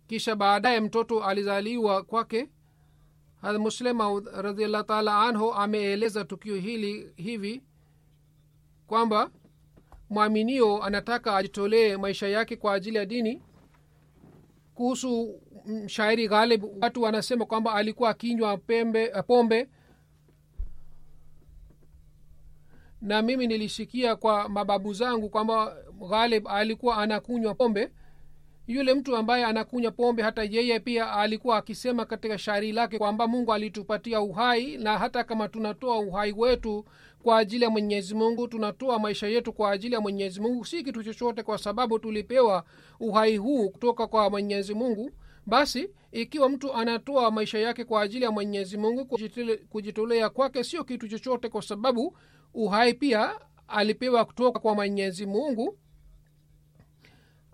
[0.07, 2.49] kisha baadaye mtoto alizaliwa kwake.
[3.59, 7.63] Muslema radiallahu taala anhu ameeleza tukio hili hivi
[8.87, 9.31] kwamba
[10.09, 13.41] mwaminio anataka ajitolee maisha yake kwa ajili ya dini.
[14.75, 18.57] Kuhusu mshairi ghalib watu wanasema kwamba alikuwa akinywa
[19.27, 19.69] pombe
[23.01, 25.75] na mimi nilishikia kwa mababu zangu kwamba
[26.09, 27.91] ghalib alikuwa anakunywa pombe.
[28.67, 33.53] Yule mtu ambaye anakunywa pombe hata yeye pia alikuwa akisema katika shairi lake kwamba mungu
[33.53, 36.85] alitupatia uhai na hata kama tunatoa uhai wetu
[37.23, 41.03] kwa ajili ya mwenyezi mungu tunatoa maisha yetu kwa ajili ya mwenyezi mungu si kitu
[41.03, 42.63] chochote kwa sababu tulipewa
[42.99, 45.11] uhai huu kutoka kwa mwenyezi mungu
[45.49, 49.05] basi ikiwa mtu anatoa maisha yake kwa ajili ya mwenyezi mungu
[49.69, 52.17] kujitolea kwake sio kitu chochote kwa sababu
[52.53, 53.35] uhai pia
[53.67, 55.77] alipewa kutoka kwa mwenyezi mungu.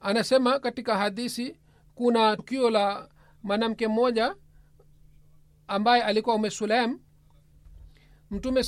[0.01, 1.59] Anasema katika hadisi
[1.95, 3.09] kuna tukio la
[3.43, 4.35] mwanamke mmoja
[5.67, 6.99] ambaye alikuwa umesulem
[8.31, 8.63] mtume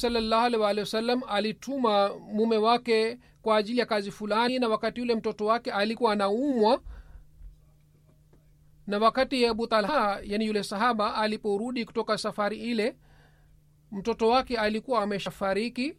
[0.57, 5.71] waalihi wasallam alituma mume wake kwa ajili ya kazi fulani na wakati yule mtoto wake
[5.71, 6.81] alikuwa anaumwa
[8.87, 12.95] na wakati abu talha yani yule sahaba aliporudi kutoka safari ile
[13.91, 15.97] mtoto wake alikuwa ameshafariki.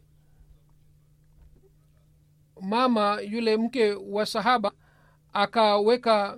[2.61, 4.71] Mama yule mke wa sahaba
[5.33, 6.37] akaweka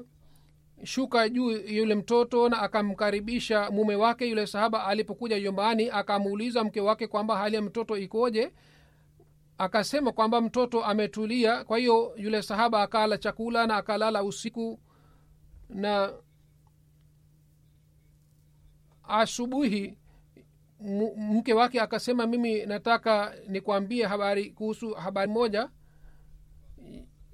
[0.83, 4.85] shuka juu yule mtoto na akamkaribisha mume wake yule sahaba.
[4.85, 8.51] Alipokuja nyumbani akamuuliza mke wake kwamba hali ya mtoto ikoje?
[9.57, 11.63] Akasema kwamba mtoto ametulia.
[11.63, 14.79] Kwa hiyo yule sahaba akala chakula na akalala usiku
[15.69, 16.13] na
[19.12, 19.97] asubuhi
[21.17, 25.69] mke wake akasema mimi nataka nikwambie habari kuhusu habari moja.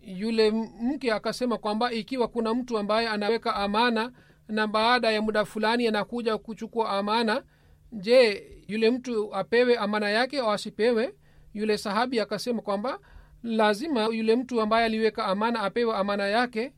[0.01, 4.11] Yule mke akasema kwamba ikiwa kuna mtu ambaye anaweka amana
[4.47, 7.43] na baada ya muda fulani anakuja kuchukua amana
[7.91, 11.13] je yule mtu apewe amana yake au asipewe?
[11.53, 12.99] Yule sahabi akasema kwamba
[13.43, 16.73] lazima yule mtu ambaye aliweka amana apewe amana yake.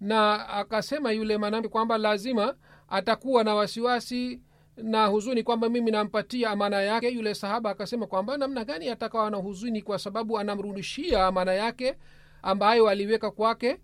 [0.00, 2.56] Na akasema yule mwanamke kwamba lazima
[2.88, 4.40] atakuwa na wasiwasi
[4.76, 7.08] na huzuni kwamba mimi nampatia amana yake.
[7.08, 11.94] Yule sahaba akasema kwamba namna gani atakawa na huzuni kwa sababu anamrudishia amana yake
[12.42, 13.78] ambayo aliweka kwake.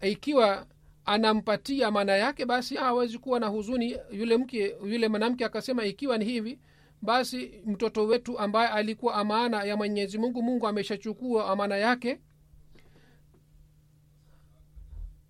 [0.00, 0.66] Ikiwa
[1.04, 3.96] anampatia amana yake basi hawezi kuwa na huzuni.
[4.10, 6.58] Yule mke yule mwanamke akasema ikiwa ni hivi
[7.02, 12.20] basi mtoto wetu ambaye alikuwa amana ya mwenyezi mungu mungu ameshachukua amana yake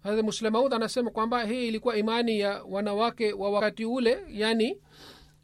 [0.09, 4.79] hadrat muslemaud anasema kwamba hii ilikuwa imani ya wanawake wa wakati ule yani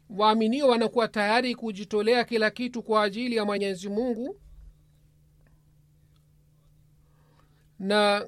[0.09, 4.39] waaminio wanakuwa tayari kujitolea kila kitu kwa ajili ya mwenyezi mungu.
[7.79, 8.25] Na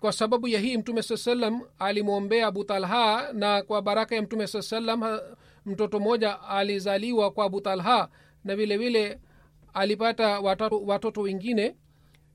[0.00, 4.46] kwa sababu ya hii mtume saa salam alimwombea abu talha na kwa baraka ya mtume
[4.46, 5.18] saa salam
[5.66, 8.08] mtoto mmoja alizaliwa kwa abu talha
[8.44, 9.20] na vile vile
[9.74, 11.76] alipata watoto, watoto wengine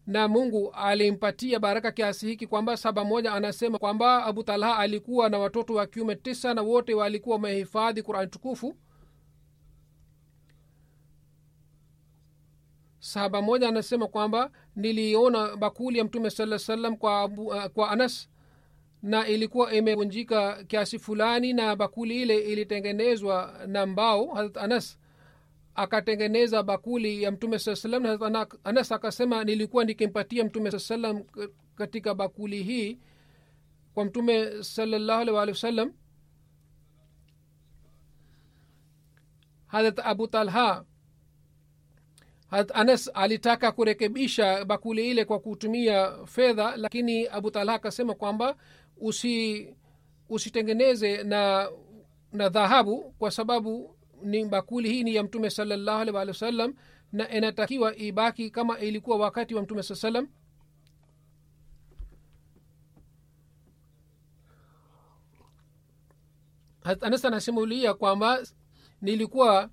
[0.09, 5.39] na mungu alimpatia baraka kiasi hiki kwamba saba moja anasema kwamba abu talha alikuwa na
[5.39, 8.75] watoto wa kiume tisa na wote walikuwa wamehifadhi qurani tukufu.
[12.99, 18.29] Sahaba moja anasema kwamba niliona bakuli ya mtume saa salam kwa, uh, kwa anas
[19.01, 24.99] na ilikuwa imevunjika kiasi fulani na bakuli ile ilitengenezwa na mbao harat anas
[25.79, 31.23] akatengeneza bakuli ya mtume saa salam na anas akasema nilikuwa nikimpatia mtume saa salam
[31.75, 32.99] katika bakuli hii
[33.93, 35.93] kwa mtume salallahu alih walih wasallam.
[39.67, 40.85] Harat abu talha
[42.47, 48.55] harat anas alitaka kurekebisha bakuli ile kwa kutumia fedha lakini abu talha akasema kwamba
[48.97, 49.67] usi
[50.29, 51.69] usitengeneze na
[52.31, 56.73] na dhahabu kwa sababu ni bakuli hii ni ya mtume salallahu alih walih wasallam
[57.11, 60.27] na inatakiwa ibaki kama ilikuwa wakati wa mtume saa salam
[67.01, 68.39] anas anasimulia kwamba
[69.01, 69.69] nilikuwa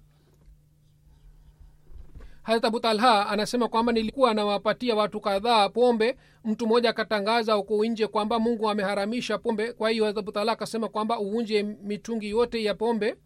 [2.42, 6.16] harat abu talha anasema kwamba nilikuwa nawapatia watu kadhaa pombe.
[6.44, 9.72] Mtu mmoja akatangaza huko nje kwamba mungu ameharamisha pombe.
[9.72, 13.16] Kwa hiyo abu talha akasema kwamba uunje mitungi yote ya pombe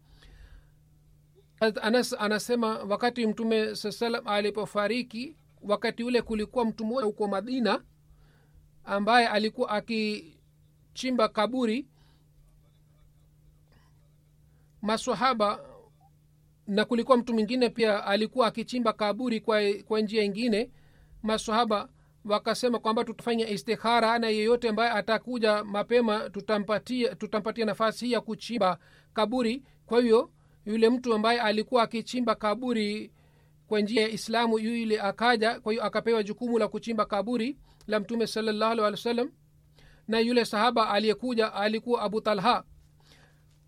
[1.61, 7.83] Anas anasema wakati mtume saa salam alipofariki wakati ule kulikuwa mtu mmoja huko madina
[8.83, 11.87] ambaye alikuwa akichimba kaburi.
[14.81, 15.59] Masahaba
[16.67, 20.71] na kulikuwa mtu mwingine pia alikuwa akichimba kaburi kwa, kwa njia ingine.
[21.23, 21.89] Masahaba
[22.25, 28.77] wakasema kwamba tutafanya istikhara na yeyote ambaye atakuja mapema tutampatia tutampatia nafasi hii ya kuchimba
[29.13, 29.63] kaburi.
[29.85, 30.31] Kwa hiyo
[30.65, 33.11] yule mtu ambaye alikuwa akichimba kaburi
[33.67, 37.57] kwa njia ya islamu yule akaja kwa hiyo akapewa jukumu la kuchimba kaburi
[37.87, 39.31] la mtume salallahu alih wa sallam
[40.07, 42.63] na yule sahaba aliyekuja alikuwa abu talha.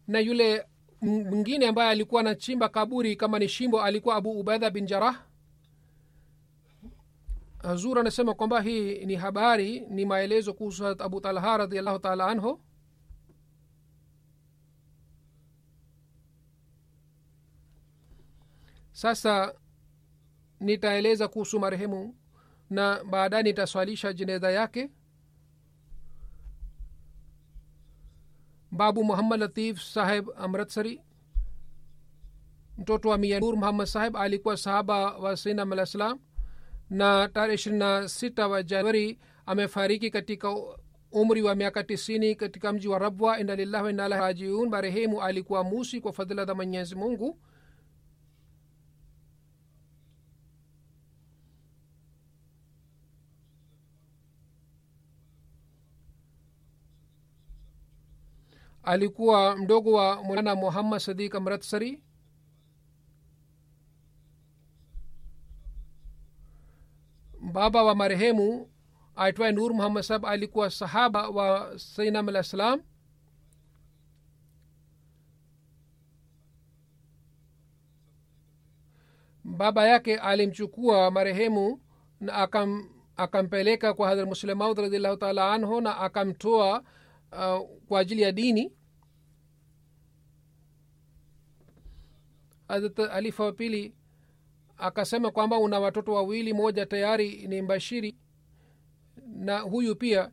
[0.08, 0.66] Na yule
[1.02, 5.24] mwingine ambaye alikuwa anachimba kaburi kama ni shimbo alikuwa abu ubaidha bin jarah
[7.62, 12.60] hazur anasema kwamba hii ni habari ni maelezo kuhusu abu talha radiallahu taala anhu
[18.94, 19.54] sasa
[20.60, 22.16] nitaeleza kuhusu marehemu
[22.70, 24.90] na baadaye nitaswalisha jeneza yake.
[28.72, 31.02] Babu muhammad latif saheb amritsari
[32.78, 36.20] mtoto wa mianur muhammad saheb alikuwa sahaba wa sainam alah salam
[36.90, 40.56] na tarehe ishirini na sita wa januari amefariki katika
[41.12, 43.40] umri wa miaka tisini katika mji wa rabwa.
[43.40, 44.70] Inalillahi lillahi wa rajiun.
[44.70, 47.40] Marehemu alikuwa musi kwa fadhila za mwenyezi mungu
[58.84, 62.04] alikuwa mdogo wa mulana muhammad sadiq amratsari
[67.54, 68.70] baba wa marehemu
[69.16, 72.80] aitwaye nur muhammad sab alikuwa sahaba wa sainam alah salam
[79.44, 81.82] baba yake alimchukua marehemu
[82.20, 86.84] na akam akampeleka kwa hadhrat muslemaud radiallahu taala anhu na akamtoa
[87.38, 88.72] uh, kwa ajili ya dini.
[92.68, 93.54] Hadrat alifa wa
[94.78, 98.16] akasema kwamba una watoto wawili moja tayari ni mbashiri
[99.28, 100.32] na huyu pia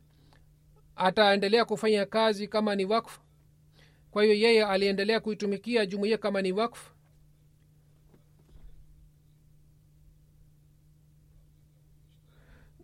[0.95, 3.21] ataendelea kufanya kazi kama ni wakfu.
[4.11, 6.91] Kwa hiyo yeye aliendelea kuitumikia jumuiya kama ni wakfu.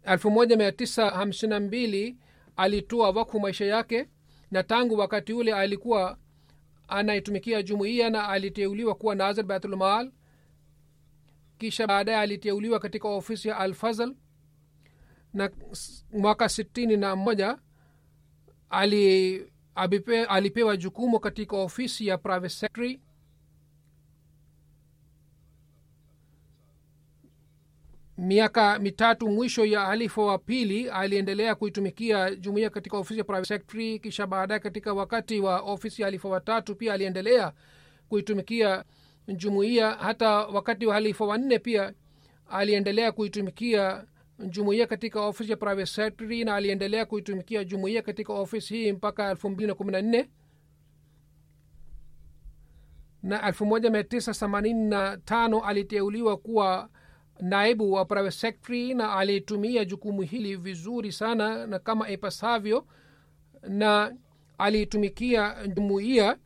[0.04, 2.18] Elfu moja mia tisa hamsini na mbili
[2.58, 4.10] alitoa wakfu maisha yake
[4.52, 6.18] na tangu wakati ule alikuwa
[6.88, 10.12] anaitumikia jumuiya na aliteuliwa kuwa nazir baitulmal
[11.58, 14.16] kisha baadaye aliteuliwa katika ofisi ya alfazl
[15.34, 15.50] na
[16.14, 17.58] mwaka sitini na moja
[18.70, 19.42] ali,
[20.30, 23.02] alipewa jukumu katika ofisi ya private secretary
[28.18, 34.00] miaka mitatu mwisho ya halifa wa pili aliendelea kuitumikia jumuiya katika ofisi ya private secretary
[34.00, 37.54] kisha baadaye katika wakati wa ofisi ya halifa watatu pia aliendelea
[38.10, 38.84] kuitumikia
[39.28, 39.92] jumuiya.
[39.92, 41.94] Hata wakati wa halifa wanne pia
[42.50, 44.06] aliendelea kuitumikia
[44.50, 49.50] jumuiya katika ofisi ya private secretary na aliendelea kuitumikia jumuiya katika ofisi hii mpaka elfu
[49.50, 50.30] mbili na kumi na nne
[53.24, 56.90] na elfu moja mia tisa themanini na tano aliteuliwa kuwa
[57.40, 62.86] naibu wa private secretary na alitumia jukumu hili vizuri sana na kama ipasavyo
[63.70, 64.16] na
[64.58, 66.38] aliitumikia jumuiya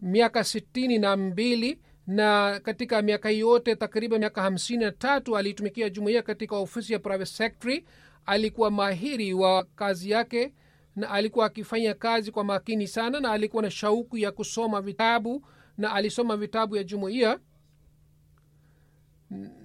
[0.00, 6.22] miaka sitini na mbili na katika miaka yote takriban miaka hamsini na tatu aliitumikia jumuiya
[6.22, 7.84] katika ofisi ya private secretary.
[8.26, 10.52] Alikuwa mahiri wa kazi yake
[10.96, 15.46] na alikuwa akifanya kazi kwa makini sana na alikuwa na shauku ya kusoma vitabu
[15.78, 17.38] na alisoma vitabu ya jumuiya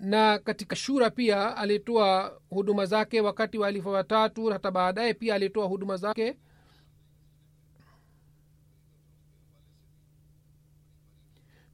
[0.01, 5.65] na katika shura pia alitoa huduma zake wakati wa alifa watatu hata baadaye pia alitoa
[5.68, 6.38] huduma zake.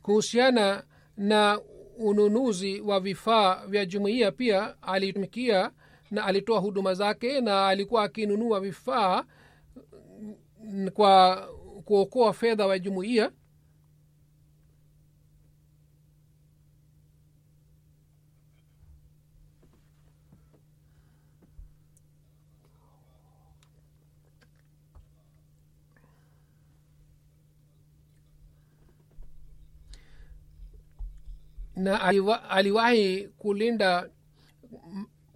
[0.01, 0.83] Kuhusiana
[1.17, 1.59] na
[1.97, 5.71] ununuzi wa vifaa vya jumuiya pia alitumikia
[6.11, 9.23] na alitoa huduma zake na alikuwa akinunua vifaa
[10.93, 11.35] kwa
[11.85, 13.31] kuokoa fedha wa jumuiya
[31.83, 34.09] na aliwa, aliwahi kulinda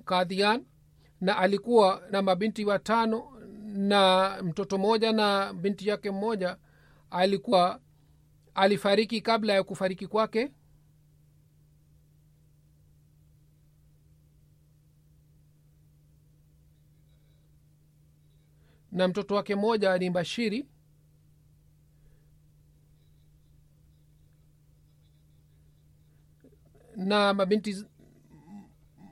[0.06, 0.66] kadhian
[1.22, 3.32] na alikuwa na mabinti watano
[3.66, 6.58] na mtoto mmoja na binti yake mmoja
[7.12, 7.80] alikuwa
[8.56, 10.52] alifariki kabla ya kufariki kwake.
[18.92, 20.66] Na mtoto wake mmoja ni bashiri
[26.98, 27.86] na mabinti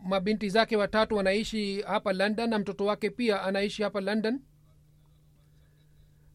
[0.04, 4.40] mabinti zake watatu wanaishi hapa london na mtoto wake pia anaishi hapa london.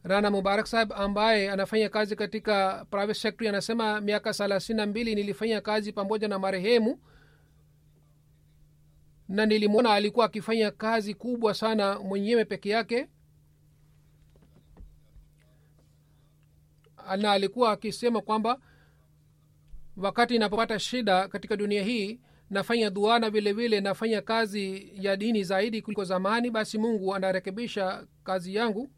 [0.02, 5.60] Rana mubarak sahib ambaye anafanya kazi katika private sector anasema miaka thelathini na mbili nilifanya
[5.60, 7.00] kazi pamoja na marehemu
[9.28, 13.08] na nilimwona alikuwa akifanya kazi kubwa sana mwenyewe peke yake.
[17.18, 18.58] Na alikuwa akisema kwamba
[20.00, 22.20] wakati inapopata shida katika dunia hii
[22.50, 28.06] nafanya dua na vile vile nafanya kazi ya dini zaidi kuliko zamani basi mungu anarekebisha
[28.24, 28.90] kazi yangu.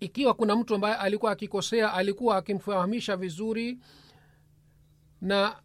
[0.00, 3.78] Ikiwa kuna mtu ambaye alikuwa akikosea alikuwa akimfahamisha vizuri
[5.20, 5.56] na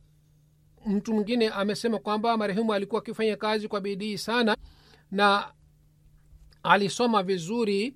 [0.85, 4.57] mtu mwingine amesema kwamba marehemu alikuwa akifanya kazi kwa bidii sana
[5.11, 5.53] na
[6.63, 7.95] alisoma vizuri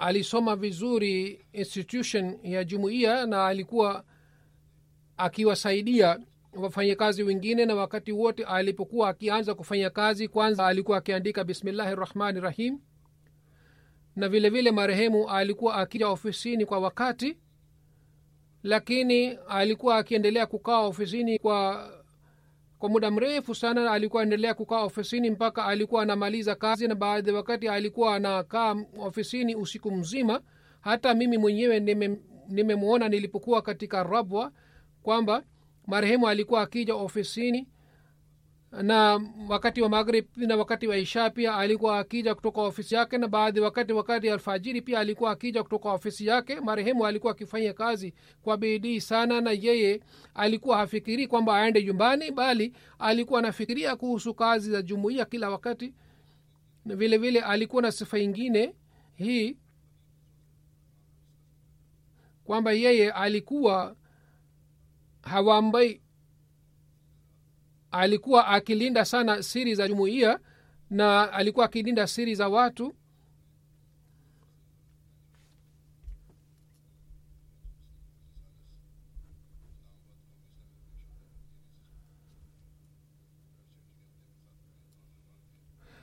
[0.00, 4.04] alisoma vizuri institution ya jumuiya na alikuwa
[5.16, 6.18] akiwasaidia
[6.52, 12.78] wafanyakazi wengine na wakati wote alipokuwa akianza kufanya kazi kwanza alikuwa akiandika bismillahi rahmani rahim
[14.16, 17.36] na vile vile marehemu alikuwa akija ofisini kwa wakati
[18.62, 21.90] lakini alikuwa akiendelea kukaa ofisini kwa
[22.80, 27.68] kwa muda mrefu sana alikuwa endelea kukaa ofisini mpaka alikuwa anamaliza kazi na baadhi wakati
[27.68, 30.40] alikuwa anakaa ofisini usiku mzima.
[30.80, 31.80] Hata mimi mwenyewe
[32.48, 34.52] nimemwona nime nilipokuwa katika rabwa
[35.02, 35.42] kwamba
[35.86, 37.68] marehemu alikuwa akija ofisini
[38.72, 43.28] na wakati wa maghrib na wakati wa isha pia alikuwa akija kutoka ofisi yake na
[43.28, 46.60] baadhi wakati wakati alfajiri pia alikuwa akija kutoka ofisi yake.
[46.60, 50.00] Marehemu alikuwa akifanya kazi kwa bidii sana na yeye
[50.34, 55.94] alikuwa hafikirii kwamba aende nyumbani bali alikuwa anafikiria kuhusu kazi za jumuiya kila wakati.
[56.84, 58.74] Na vile vile alikuwa na sifa ingine
[59.14, 59.56] hii
[62.44, 63.96] kwamba yeye alikuwa
[65.22, 66.00] hawambai
[67.90, 70.38] alikuwa akilinda sana siri za jumuiya
[70.90, 72.94] na alikuwa akilinda siri za watu.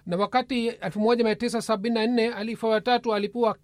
[0.05, 3.13] Na wakati 1974 alifa watatu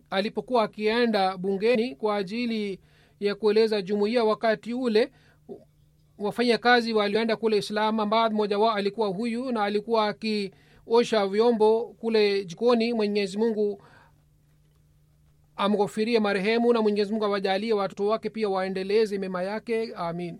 [0.10, 2.80] alipokuwa, akienda bungeni kwa ajili
[3.20, 5.12] ya kueleza jumuiya wakati ule
[6.20, 12.94] wafanyakazi walioenda kule islam ambao mmoja wao alikuwa huyu na alikuwa akiosha vyombo kule jikoni.
[12.94, 13.84] Mwenyezi mungu
[15.56, 19.94] amghofirie marehemu na mwenyezi mungu awajalie watoto wake pia waendeleze mema yake.
[19.96, 20.40] Amin